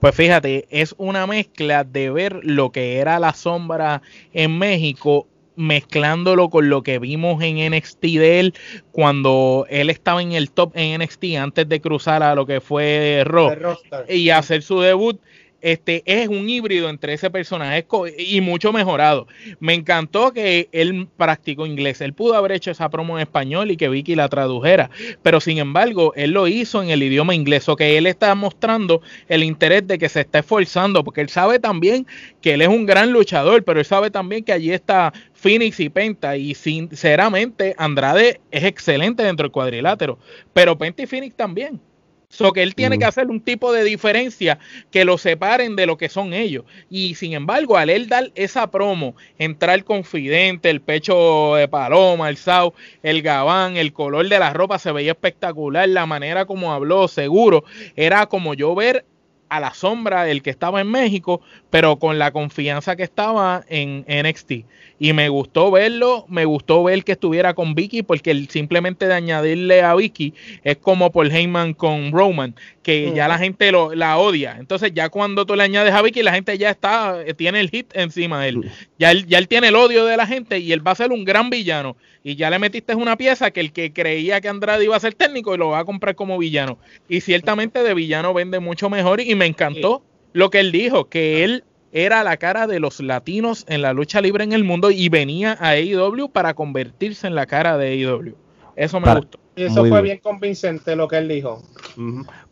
[0.00, 6.50] Pues fíjate, es una mezcla de ver lo que era la sombra en México mezclándolo
[6.50, 8.54] con lo que vimos en NXT de él
[8.92, 13.24] cuando él estaba en el top en NXT antes de cruzar a lo que fue
[13.26, 13.76] Raw
[14.08, 15.20] y hacer su debut
[15.60, 17.86] este es un híbrido entre ese personaje
[18.18, 19.26] y mucho mejorado.
[19.60, 22.00] Me encantó que él practicó inglés.
[22.00, 24.90] Él pudo haber hecho esa promo en español y que Vicky la tradujera,
[25.22, 29.02] pero sin embargo, él lo hizo en el idioma inglés, o que él está mostrando
[29.28, 32.06] el interés de que se está esforzando, porque él sabe también
[32.40, 35.88] que él es un gran luchador, pero él sabe también que allí está Phoenix y
[35.88, 40.18] Penta, y sinceramente Andrade es excelente dentro del cuadrilátero,
[40.52, 41.80] pero Penta y Phoenix también.
[42.30, 44.58] So que él tiene que hacer un tipo de diferencia
[44.90, 46.64] que lo separen de lo que son ellos.
[46.90, 52.36] Y sin embargo, al él dar esa promo, entrar confidente, el pecho de paloma, el
[52.36, 57.08] sao, el gabán, el color de la ropa se veía espectacular, la manera como habló,
[57.08, 57.64] seguro,
[57.96, 59.06] era como yo ver
[59.48, 64.04] a la sombra el que estaba en México, pero con la confianza que estaba en
[64.08, 64.52] NXT.
[65.00, 69.14] Y me gustó verlo, me gustó ver que estuviera con Vicky, porque el, simplemente de
[69.14, 74.18] añadirle a Vicky es como por Heyman con Roman, que ya la gente lo, la
[74.18, 74.56] odia.
[74.58, 77.70] Entonces ya cuando tú le añades a Vicky, la gente ya está, eh, tiene el
[77.70, 78.70] hit encima de él.
[78.98, 79.26] Ya, él.
[79.26, 81.50] ya él tiene el odio de la gente y él va a ser un gran
[81.50, 81.96] villano.
[82.24, 85.14] Y ya le metiste una pieza que el que creía que Andrade iba a ser
[85.14, 86.78] técnico y lo va a comprar como villano.
[87.08, 91.44] Y ciertamente de villano vende mucho mejor y me encantó lo que él dijo, que
[91.44, 95.08] él era la cara de los latinos en la lucha libre en el mundo y
[95.08, 98.34] venía a AEW para convertirse en la cara de AEW.
[98.76, 99.38] Eso me gustó.
[99.56, 100.18] Y eso fue bien.
[100.18, 101.62] convincente lo que él dijo.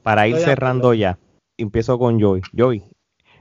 [0.02, 1.18] Para ir cerrando ya,
[1.56, 2.42] empiezo con Joy.
[2.52, 2.82] Joy,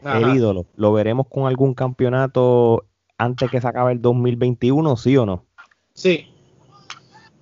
[0.04, 2.86] el ídolo, ¿lo veremos con algún campeonato
[3.18, 5.46] antes que se acabe el 2021, sí o no?
[5.94, 6.28] Sí.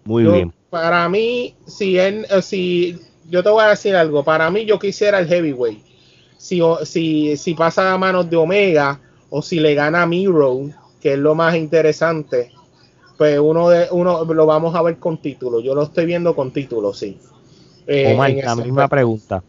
[0.05, 0.53] Muy bien.
[0.69, 4.79] Para mí, si, él, eh, si yo te voy a decir algo, para mí yo
[4.79, 5.92] quisiera el heavyweight
[6.43, 11.13] si, si, si pasa a manos de Omega o si le gana a Miro, que
[11.13, 12.51] es lo más interesante,
[13.17, 15.61] pues uno, de, uno lo vamos a ver con título.
[15.61, 17.17] Yo lo estoy viendo con título, sí.
[17.87, 19.41] Eh, Omar, la misma pregunta.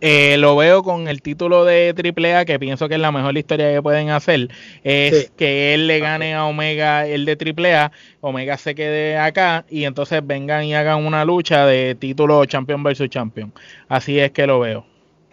[0.00, 3.70] Eh, lo veo con el título de AAA, que pienso que es la mejor historia
[3.70, 4.48] que pueden hacer,
[4.82, 7.92] es que él le gane a Omega el de AAA,
[8.22, 13.10] Omega se quede acá y entonces vengan y hagan una lucha de título champion versus
[13.10, 13.52] champion.
[13.88, 14.87] Así es que lo veo.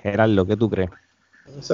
[0.05, 0.91] Gerardo, ¿qué tú crees?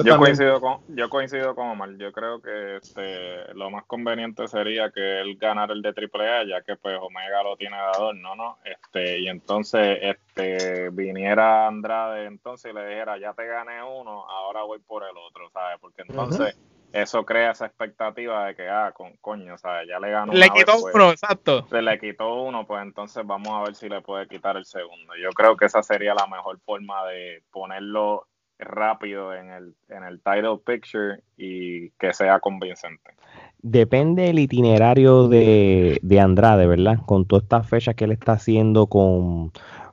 [0.04, 1.96] Yo coincido, con, yo coincido con Omar.
[1.96, 6.62] Yo creo que este, lo más conveniente sería que él ganara el de AAA, ya
[6.62, 8.34] que pues Omega lo tiene dado, ¿no?
[8.34, 8.58] ¿no?
[8.64, 14.62] Este, y entonces este, viniera Andrade entonces y le dijera, ya te gané uno, ahora
[14.62, 15.78] voy por el otro, ¿sabes?
[15.80, 16.56] Porque entonces
[16.92, 19.88] eso crea esa expectativa de que, ah, con, coño, ¿sabes?
[19.88, 20.32] Ya le ganó.
[20.32, 21.66] Le quitó pues, uno, exacto.
[21.68, 25.14] Se le quitó uno, pues entonces vamos a ver si le puede quitar el segundo.
[25.20, 28.26] Yo creo que esa sería la mejor forma de ponerlo
[28.58, 33.10] rápido en el, en el title picture y que sea convincente.
[33.58, 36.98] Depende el itinerario de, de Andrade, ¿verdad?
[37.06, 39.52] Con todas estas fechas que él está haciendo con,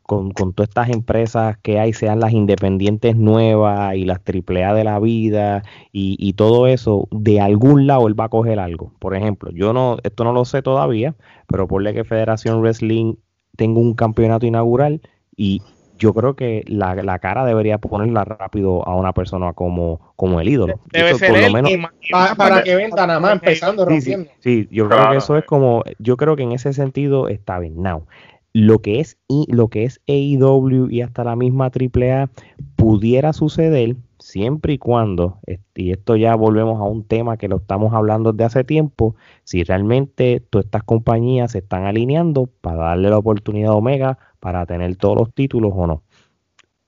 [0.09, 4.99] con, todas estas empresas que hay, sean las independientes nuevas y las AAA de la
[4.99, 8.91] vida y, y, todo eso, de algún lado él va a coger algo.
[8.97, 11.13] Por ejemplo, yo no, esto no lo sé todavía,
[11.47, 13.17] pero por que Federación Wrestling
[13.55, 14.99] tengo un campeonato inaugural
[15.37, 15.61] y
[15.99, 20.79] yo creo que la, cara debería ponerla rápido a una persona como, como el ídolo.
[20.91, 21.91] Debe ser por lo menos,
[22.35, 24.31] para, que venda nada más empezando rompiendo.
[24.39, 27.83] Sí, yo creo que eso es como, yo creo que en ese sentido está bien.
[27.83, 28.07] Now,
[28.53, 32.29] lo que es lo que es AEW y hasta la misma AAA
[32.75, 35.39] pudiera suceder siempre y cuando,
[35.75, 39.63] y esto ya volvemos a un tema que lo estamos hablando desde hace tiempo, si
[39.63, 44.95] realmente todas estas compañías se están alineando para darle la oportunidad a Omega para tener
[44.97, 46.03] todos los títulos o no.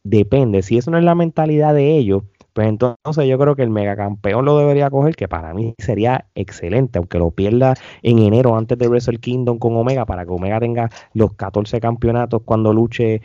[0.04, 3.70] Depende, si eso no es la mentalidad de ellos, pues entonces yo creo que el
[3.70, 8.78] megacampeón lo debería coger, que para mí sería excelente, aunque lo pierda en enero antes
[8.78, 13.22] de Wrestle Kingdom con Omega, para que Omega tenga los 14 campeonatos cuando luche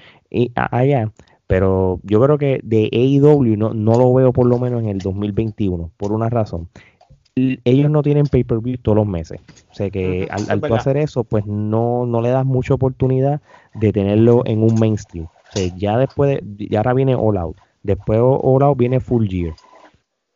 [0.55, 1.11] allá.
[1.47, 4.99] Pero yo creo que de AEW no, no lo veo por lo menos en el
[4.99, 6.69] 2021, por una razón.
[7.37, 9.41] Ellos no tienen pay-per-view todos los meses.
[9.71, 13.43] O sea que al, al hacer eso, pues no, no le das mucha oportunidad
[13.75, 15.27] de tenerlo en un mainstream.
[15.27, 17.59] O sea, ya después, de, ya ahora viene All Out.
[17.87, 19.55] Después All Out viene Full Gear.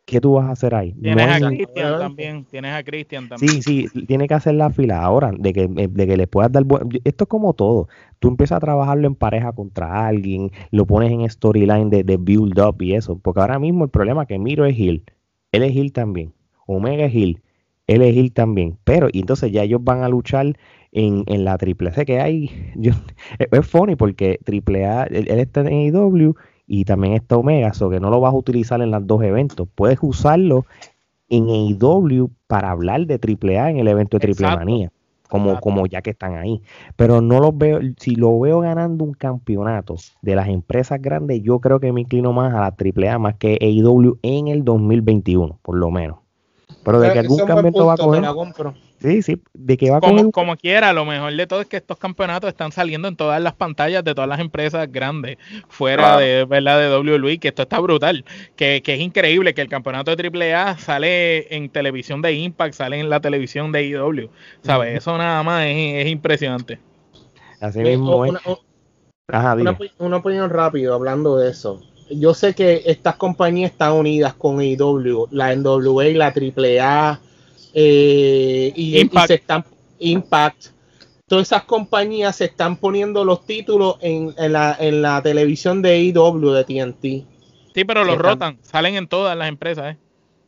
[0.05, 0.93] ¿Qué tú vas a hacer ahí?
[0.93, 3.61] Tienes a Christian también, tienes a Christian también.
[3.61, 6.65] Sí, sí, tiene que hacer la fila ahora, de que, de que le puedas dar...
[7.03, 7.87] Esto es como todo.
[8.19, 12.59] Tú empiezas a trabajarlo en pareja contra alguien, lo pones en storyline de, de build
[12.59, 13.19] up y eso.
[13.19, 15.03] Porque ahora mismo el problema que Miro es Hill,
[15.51, 16.33] él es Hill también.
[16.65, 17.41] Omega es Hill,
[17.87, 18.77] él es Hill también.
[18.83, 20.57] Pero, y entonces ya ellos van a luchar
[20.91, 22.49] en, en la triple C que hay.
[22.75, 22.93] Yo,
[23.39, 26.35] es funny porque triple A, él, está en IW
[26.73, 29.67] y también está Omega, so que no lo vas a utilizar en los dos eventos.
[29.75, 30.65] Puedes usarlo
[31.27, 34.89] en AEW para hablar de AAA en el evento de Triple Manía.
[35.27, 36.61] como, como ya que están ahí.
[36.95, 41.59] Pero no los veo, si lo veo ganando un campeonato de las empresas grandes, yo
[41.59, 45.75] creo que me inclino más a la AAA más que AEW en el 2021, por
[45.75, 46.20] lo menos.
[46.83, 48.23] Pero de que algún campeonato va a coger.
[49.01, 51.97] Sí, sí, de que va como, como quiera, lo mejor de todo es que estos
[51.97, 55.37] campeonatos están saliendo en todas las pantallas de todas las empresas grandes,
[55.69, 58.23] fuera de verdad de WWE, que esto está brutal,
[58.55, 62.99] que, que, es increíble que el campeonato de AAA sale en televisión de Impact, sale
[62.99, 64.29] en la televisión de AEW,
[64.61, 64.97] ¿sabes?
[64.97, 66.79] Eso nada más es, impresionante.
[67.59, 68.39] Así mismo una,
[69.97, 71.81] una, opinión rápido hablando de eso.
[72.13, 77.19] Yo sé que estas compañías están unidas con AEW, la NWA y la AAA
[77.73, 79.27] eh, y, Impact.
[79.27, 79.65] se están
[79.99, 80.65] Impact.
[81.27, 86.51] Todas esas compañías se están poniendo los títulos en, la, en la televisión de IW
[86.51, 87.03] de TNT.
[87.73, 89.97] Sí, pero los rotan, salen en todas las empresas, ¿eh?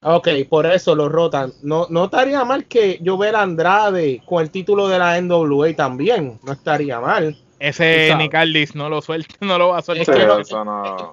[0.06, 1.54] Ok, por eso los rotan.
[1.62, 5.74] No, no estaría mal que yo vea a Andrade con el título de la NWA
[5.76, 6.40] también.
[6.44, 7.38] No estaría mal.
[7.64, 10.44] Ese Nicaldis no lo suelta, no lo va a soltar.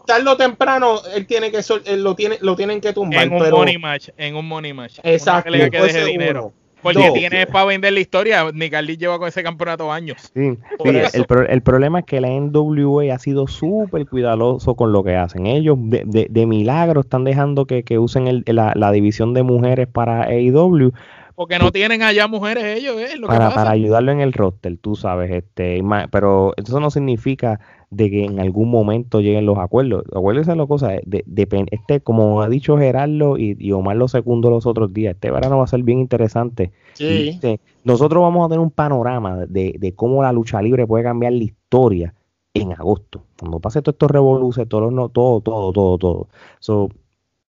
[0.05, 1.61] Tarde o temprano él tiene que
[1.97, 3.23] lo tiene, lo tienen que tumbar.
[3.23, 4.99] En un money match, en un money match.
[5.05, 5.53] Exacto.
[5.53, 6.53] que deje dinero.
[6.83, 8.51] Porque tiene para vender la historia.
[8.53, 10.33] Nicaldis lleva con ese campeonato años.
[10.35, 15.15] Sí, el, el, problema es que la NWA ha sido súper cuidadoso con lo que
[15.15, 15.47] hacen.
[15.47, 19.43] Ellos de, de, de milagro están dejando que, que usen el, la, la, división de
[19.43, 20.93] mujeres para AEW
[21.41, 23.19] porque no tienen allá mujeres ellos, ¿eh?
[23.27, 28.27] para, para ayudarlo en el roster, tú sabes, este, pero eso no significa de que
[28.27, 30.05] en algún momento lleguen los acuerdos.
[30.15, 34.67] Acuérdense la cosa, de, de, este, como ha dicho Gerardo y, Omar lo segundo los
[34.67, 36.73] otros días, este verano va a ser bien interesante.
[36.93, 37.31] Sí.
[37.31, 41.33] Este, nosotros vamos a tener un panorama de, de, cómo la lucha libre puede cambiar
[41.33, 42.15] la historia
[42.53, 43.23] en agosto.
[43.39, 46.29] Cuando pase todo esto revoluce, todo, no, todo, todo, todo, todo.
[46.59, 46.91] So,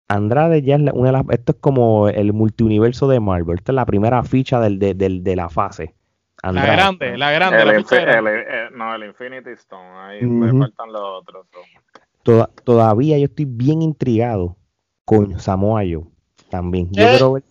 [0.09, 3.77] Andrade ya es una de las, esto es como el multiuniverso de Marvel, esta es
[3.77, 5.95] la primera ficha del, de, de la fase.
[6.53, 7.63] La grande, la grande.
[7.63, 11.47] El, eh, no, el Infinity Stone, ahí me faltan los otros.
[12.65, 14.57] todavía yo estoy bien intrigado
[15.07, 16.05] con Samoa Joe
[16.51, 16.89] también.
[16.93, 17.43] Yo quiero ver...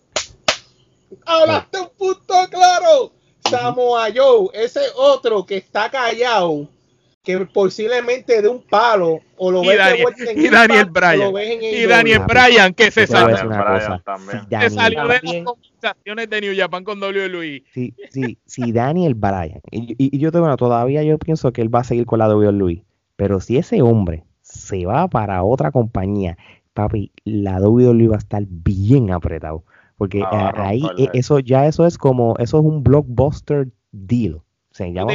[1.26, 3.12] Hablaste un punto claro.
[3.50, 6.68] Samoa Joe, ese otro que está callado
[7.24, 11.32] que posiblemente de un palo o lo ves de vuelta en y Daniel Bryan.
[11.60, 17.02] y Daniel Bryan que se salió se salió de las conversaciones de New Japan con
[17.02, 21.74] WWE sí sí sí Daniel Bryan y, y, yo bueno, todavía yo pienso que él
[21.74, 22.84] va a seguir con la WWE
[23.16, 26.36] pero si ese hombre se va para otra compañía
[26.74, 29.64] papi la WWE va a estar bien apretado
[29.96, 34.40] porque ahí e, eso ya eso es como eso es un blockbuster deal.
[34.70, 35.12] Se llama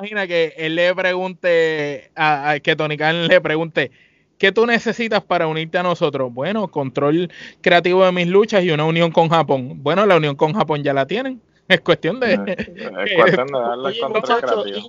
[0.00, 3.90] imagina que él le pregunte, a, que Tony Khan le pregunte,
[4.38, 6.32] ¿qué tú necesitas para unirte a nosotros?
[6.32, 9.82] Bueno, control creativo de mis luchas y una unión con Japón.
[9.82, 11.40] Bueno, la unión con Japón ya la tienen.
[11.70, 12.32] Es cuestión de.
[12.34, 13.92] Es cuestión de darle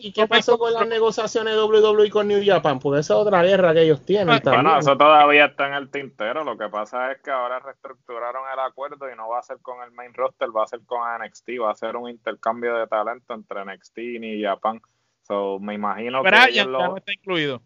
[0.02, 2.80] ¿y, qué pasó con las negociaciones de WWE con New Japan?
[2.80, 4.39] Porque esa es otra guerra que ellos tienen.
[4.43, 6.43] Bueno, eso todavía está en el tintero.
[6.43, 9.84] Lo que pasa es que ahora reestructuraron el acuerdo y no va a ser con
[9.84, 11.50] el main roster, va a ser con NXT.
[11.62, 14.82] Va a ser un intercambio de talento entre NXT y New Japan.
[15.22, 16.30] So, me imagino que.
[16.30, 17.62] Brian ya no está incluido.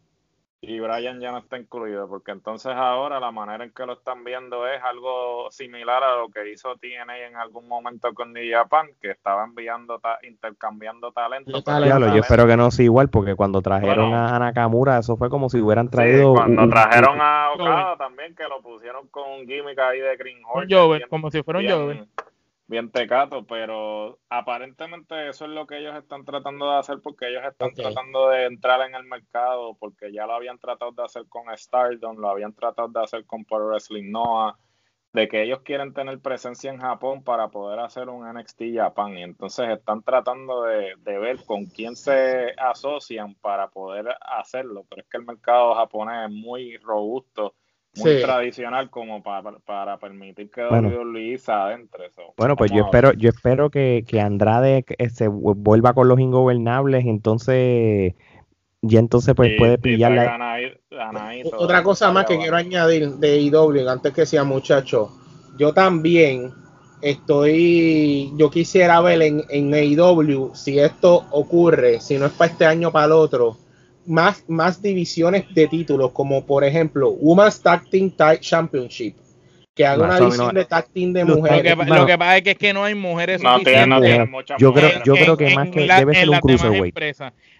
[0.67, 4.23] Y Brian ya no está incluido, porque entonces ahora la manera en que lo están
[4.23, 8.87] viendo es algo similar a lo que hizo TNA en algún momento con New Japan,
[8.99, 11.61] que estaba enviando, intercambiando talento.
[11.61, 15.49] Claro, yo espero que no sea igual, porque cuando trajeron a Nakamura, eso fue como
[15.49, 16.33] si hubieran traído.
[16.33, 21.07] cuando trajeron a Okada también, que lo pusieron con un gimmick ahí de Green Hornet.
[21.09, 22.07] como si fuera un Joven
[22.67, 27.43] bien tecato, pero aparentemente eso es lo que ellos están tratando de hacer porque ellos
[27.45, 31.45] están tratando de entrar en el mercado porque ya lo habían tratado de hacer con
[31.55, 34.57] Stardom, lo habían tratado de hacer con Pro Wrestling Noah,
[35.13, 39.17] de que ellos quieren tener presencia en Japón para poder hacer un NXT Japan.
[39.17, 45.03] Y entonces están tratando de, de ver con quién se asocian para poder hacerlo, pero
[45.03, 47.55] es que el mercado japonés es muy robusto
[47.97, 50.89] muy tradicional como para, para permitir que bueno.
[51.37, 52.09] Se adentre.
[52.37, 58.13] bueno, pues yo espero, yo espero que, que Andrade se vuelva con los ingobernables, entonces
[58.81, 60.57] ya entonces pues puede pillar la...
[61.57, 65.09] Otra cosa más que quiero añadir de IW antes que sea muchacho,
[65.57, 66.53] yo también
[67.01, 72.65] estoy, yo quisiera ver en, en AEW si esto ocurre, si no es para este
[72.65, 73.57] año para el otro,
[74.05, 79.15] más, más divisiones de títulos, como por ejemplo Women's Tag Team Championship,
[79.75, 81.75] que haga una división de tag team de mujeres.
[81.77, 84.29] Lo que, pasa es que, es que no hay mujeres no suficientes.
[84.57, 86.95] yo creo, yo creo que más que debe ser un cruiserweight.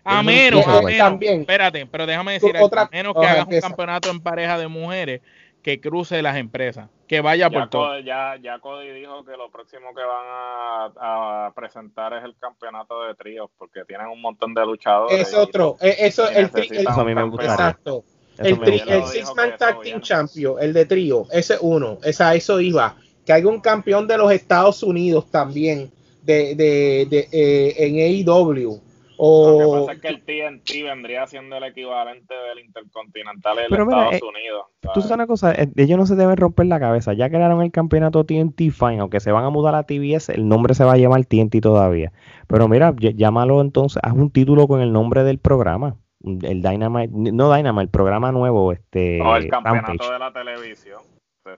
[0.06, 1.42] A menos, a menos también.
[1.42, 5.22] espérate, pero déjame decir, a menos que hagas un campeonato en pareja de mujeres
[5.62, 6.88] que cruce las empresas.
[7.08, 7.88] Que vaya Ya, por todo.
[7.88, 12.36] Cody, ya, ya Cody dijo que lo próximo que van a, a presentar es el
[12.38, 15.22] campeonato de tríos, porque tienen un montón de luchadores.
[15.22, 15.78] Es otro.
[15.82, 17.54] eh, Eso, y el, tri- necesitan el- Eso a mí me un gustaría.
[17.54, 18.04] exacto.
[18.38, 19.82] Eso El, tri- Six Man Tag.
[19.82, 22.96] Team Champion, el de trío, ese uno, esa, eso iba.
[23.26, 25.92] Que hay un campeón de los Estados Unidos también
[26.22, 28.82] de, de, de, eh, en AEW.
[29.18, 34.14] Lo que pasa es que el TNT vendría siendo el equivalente del Intercontinental de Estados
[34.14, 34.66] eh, Unidos.
[34.82, 35.04] Tú ¿sabes?
[35.04, 37.14] sabes una cosa, eh, ellos no se deben romper la cabeza.
[37.14, 40.74] Ya crearon el campeonato TNT Fine, aunque se van a mudar a TBS, el nombre
[40.74, 42.12] se va a llamar TNT todavía.
[42.48, 45.96] Pero mira, ll- llámalo entonces, haz un título con el nombre del programa.
[46.24, 50.12] El Dynamite, no Dynamite, el programa nuevo, este O el campeonato Rampage.
[50.14, 51.00] de la televisión.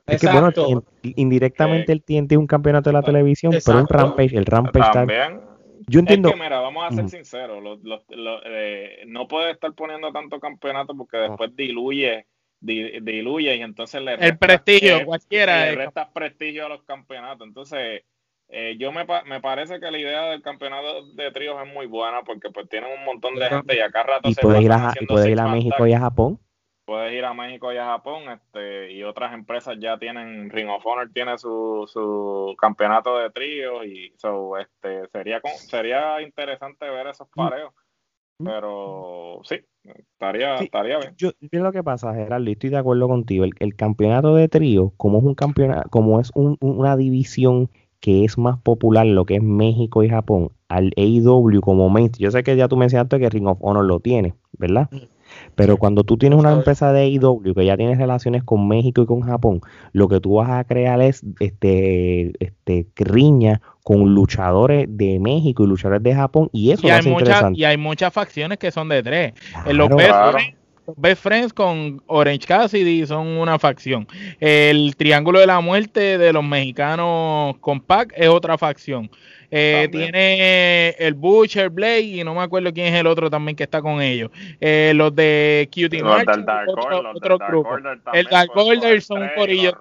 [0.05, 0.84] Es que bueno, Exacto.
[1.03, 4.03] in- indirectamente Eh, el TNT es un campeonato de la televisión, pero un exacto.
[4.03, 5.05] Rampage, el Rampage está...
[5.89, 7.63] Yo entiendo, Es que, mira, vamos a ser sinceros.
[7.63, 12.25] los- los- los, eh, no puede estar poniendo tanto campeonato porque después diluye,
[12.59, 15.65] di- diluye y entonces le El prestigio, eh, cualquiera.
[15.65, 17.47] le restas prestigio a los campeonatos.
[17.47, 18.03] Entonces,
[18.49, 21.85] eh, yo me, pa- me parece que la idea del campeonato de tríos es muy
[21.85, 24.71] buena porque pues tienen un montón de gente y acá rato y se puedes ir
[24.71, 26.39] a, y puedes ir a México y a Japón.
[26.88, 30.85] Puedes ir a México y a Japón, este, y otras empresas ya tienen, Ring of
[30.85, 37.07] Honor tiene su, su campeonato de tríos y so, este, sería con- sería interesante ver
[37.07, 37.73] esos pareos.
[38.39, 38.45] Mm.
[38.45, 41.13] Pero sí, estaría, Sí, estaría bien.
[41.17, 44.47] Yo, yo lo que pasa, Gerardo, y estoy de acuerdo contigo, el, el campeonato de
[44.47, 47.69] trío, como es un campeonato, como es un- un- una división
[47.99, 52.31] que es más popular, lo que es México y Japón, al AEW como main, yo
[52.31, 54.88] sé que ya tú mencionaste que Ring of Honor lo tiene, ¿verdad?
[54.91, 54.97] Mm.
[55.55, 59.05] Pero cuando tú tienes una empresa de AEW que ya tiene relaciones con México y
[59.05, 59.61] con Japón,
[59.93, 65.67] lo que tú vas a crear es este, este riña con luchadores de México y
[65.67, 67.59] luchadores de Japón, y eso y, lo hay hace muchas, interesante.
[67.59, 69.34] y hay muchas facciones que son de tres.
[69.65, 69.97] En los Claro.
[69.97, 70.32] Best, Claro.
[70.34, 70.57] Friends,
[70.88, 74.07] los Best Friends con Orange Cassidy son una facción.
[74.39, 79.09] El Triángulo de la Muerte de los mexicanos con Pac es otra facción.
[79.50, 83.64] Eh, tiene el Butcher, Blade y no me acuerdo quién es el otro también que
[83.64, 84.30] está con ellos.
[84.60, 87.70] Eh, los de Cutie Los March, del Dark otro, Order, los del otro Dark grupo.
[87.70, 89.78] Order también, El Dark pues, Order por son un y corillo.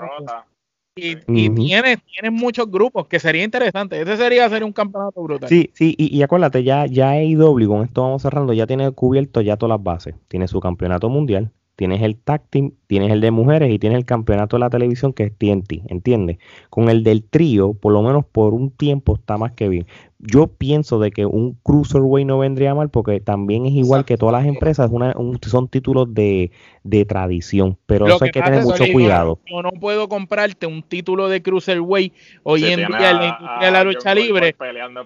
[0.99, 1.67] Y, y Ujú.
[1.67, 4.01] tienes, tienes muchos grupos que sería interesante.
[4.01, 5.49] Ese sería hacer un campeonato brutal.
[5.49, 9.43] Sí, sí, y, y acuérdate, ya, ya AEW, con esto vamos cerrando, ya tiene cubierto
[9.43, 10.15] ya todas las bases.
[10.29, 14.05] Tiene su campeonato mundial, tienes el tag team, tienes el de mujeres y tienes el
[14.07, 16.39] campeonato de la televisión que es TNT, ¿entiendes?
[16.71, 19.87] Con el del trío, por lo menos por un tiempo está más que bien.
[20.19, 24.33] Yo pienso de que un cruiserweight no vendría mal porque también es igual que todas
[24.33, 26.51] las empresas, una, un- son títulos de,
[26.83, 29.39] de tradición, pero Lo eso hay que tener mucho cuidado.
[29.47, 32.15] Yo no puedo comprarte un título de Cruiserweight
[32.45, 34.57] hoy Si en día en la industria a de la lucha libre.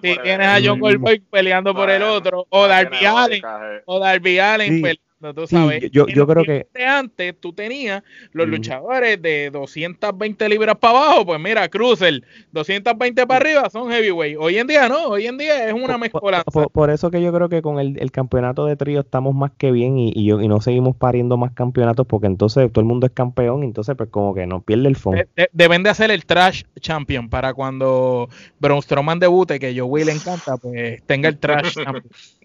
[0.01, 0.79] Si tienes el- a John.
[0.79, 3.41] Goldberg peleando por el otro, o Darby Allen,
[3.85, 4.81] o Darby Allen Sí.
[4.81, 5.91] peleando, tú Sí, sabes.
[5.91, 8.03] yo- yo creo que- antes tú tenías
[8.33, 14.37] los luchadores de 220 libras para abajo, pues mira, Cruiser, 220 para arriba son heavyweight.
[14.39, 16.49] Hoy en día no, hoy en día es una mezcolanza.
[16.51, 19.51] Por, por eso que yo creo que con el, el campeonato de trío estamos más
[19.57, 22.87] que bien y, y, yo, y no seguimos pariendo más campeonatos porque entonces todo el
[22.87, 25.17] mundo es campeón y entonces pues como que nos pierde el fondo.
[25.19, 29.85] De- de- deben de hacer el Trash Champion para cuando Braun Strowman debute, que yo
[29.85, 32.03] Will le encanta, pues tenga el Trash Champion.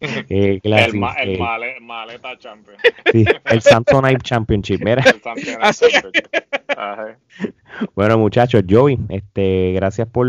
[0.28, 2.76] Eh, El, ma- el eh, male- maleta champion.
[3.12, 4.80] sí, el Samsonite Championship.
[4.84, 5.20] Mira, El.
[5.20, 6.26] Championship.
[6.76, 7.18] Ajá.
[7.94, 10.26] bueno muchachos, Joey, este, gracias por,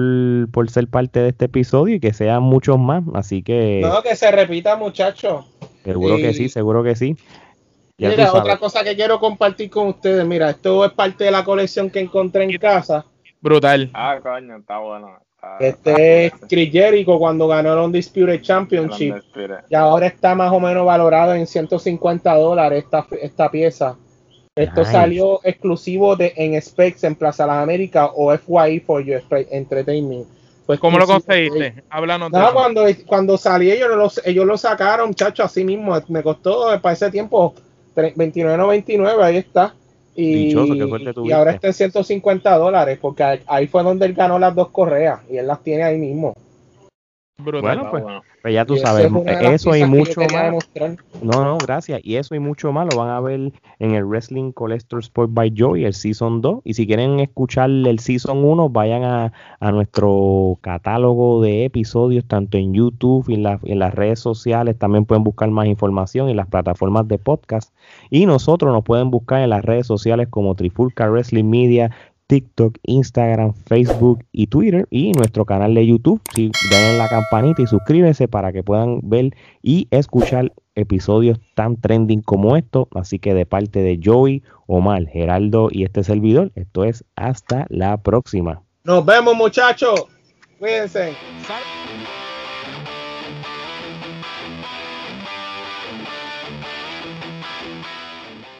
[0.51, 3.03] por ser parte de este episodio y que sean muchos más.
[3.13, 5.45] Así que no, que se repita, muchachos.
[5.83, 7.15] seguro que sí, seguro que sí.
[7.97, 10.23] Ya Mira, otra cosa que quiero compartir con ustedes.
[10.25, 13.05] Mira, esto es parte de la colección que encontré en casa.
[13.41, 13.89] Brutal.
[13.93, 15.17] Ah, coño, está bueno.
[15.59, 19.15] Está- Este es está Chris Jericho cuando ganó el Undisputed Championship.
[19.17, 19.57] Spirit.
[19.69, 23.95] Y ahora está más o menos valorado en 150 dólares esta, esta pieza.
[24.55, 24.91] Esto Nice.
[24.91, 29.21] salió exclusivo de en Specs en Plaza Las Américas o FYE for Your
[29.51, 30.27] Entertainment.
[30.65, 31.83] Fue ¿Cómo lo conseguiste?
[31.89, 35.95] Háblanos de No, cuando, cuando salí ellos lo, ellos lo sacaron, muchachos, así mismo.
[36.09, 37.53] Me costó para ese tiempo
[37.95, 39.73] tre- 29.99, ahí está.
[40.19, 44.13] Y, Dichoso, qué suerte y ahora está en 150 dólares, porque ahí fue donde él
[44.13, 46.33] ganó las dos correas y él las tiene ahí mismo.
[47.39, 47.61] Brutal.
[47.61, 48.21] Bueno, pues, bueno.
[48.41, 50.53] Pues ya tú Y eso sabes, es eso y mucho más.
[51.21, 51.99] No, no, gracias.
[52.03, 55.51] Y eso y mucho más lo van a ver en el Wrestling Collector Sport by
[55.55, 56.61] Joy, el Season 2.
[56.63, 62.57] Y si quieren escuchar el Season 1, vayan a, a nuestro catálogo de episodios, tanto
[62.57, 64.77] en YouTube y en, la- en las redes sociales.
[64.77, 67.73] También pueden buscar más información en las plataformas de podcast.
[68.09, 71.91] Y nosotros nos pueden buscar en las redes sociales como Trifulca Wrestling Media,
[72.27, 76.21] TikTok, Instagram, Facebook y Twitter y nuestro canal de YouTube.
[76.35, 82.21] Si den la campanita y suscríbanse para que puedan ver y escuchar episodios tan trending
[82.21, 82.87] como esto.
[82.93, 87.97] Así que de parte de Joey, Omar, Geraldo y este servidor, esto es hasta la
[87.97, 88.61] próxima.
[88.83, 90.05] Nos vemos muchachos.
[90.59, 91.13] Cuídense.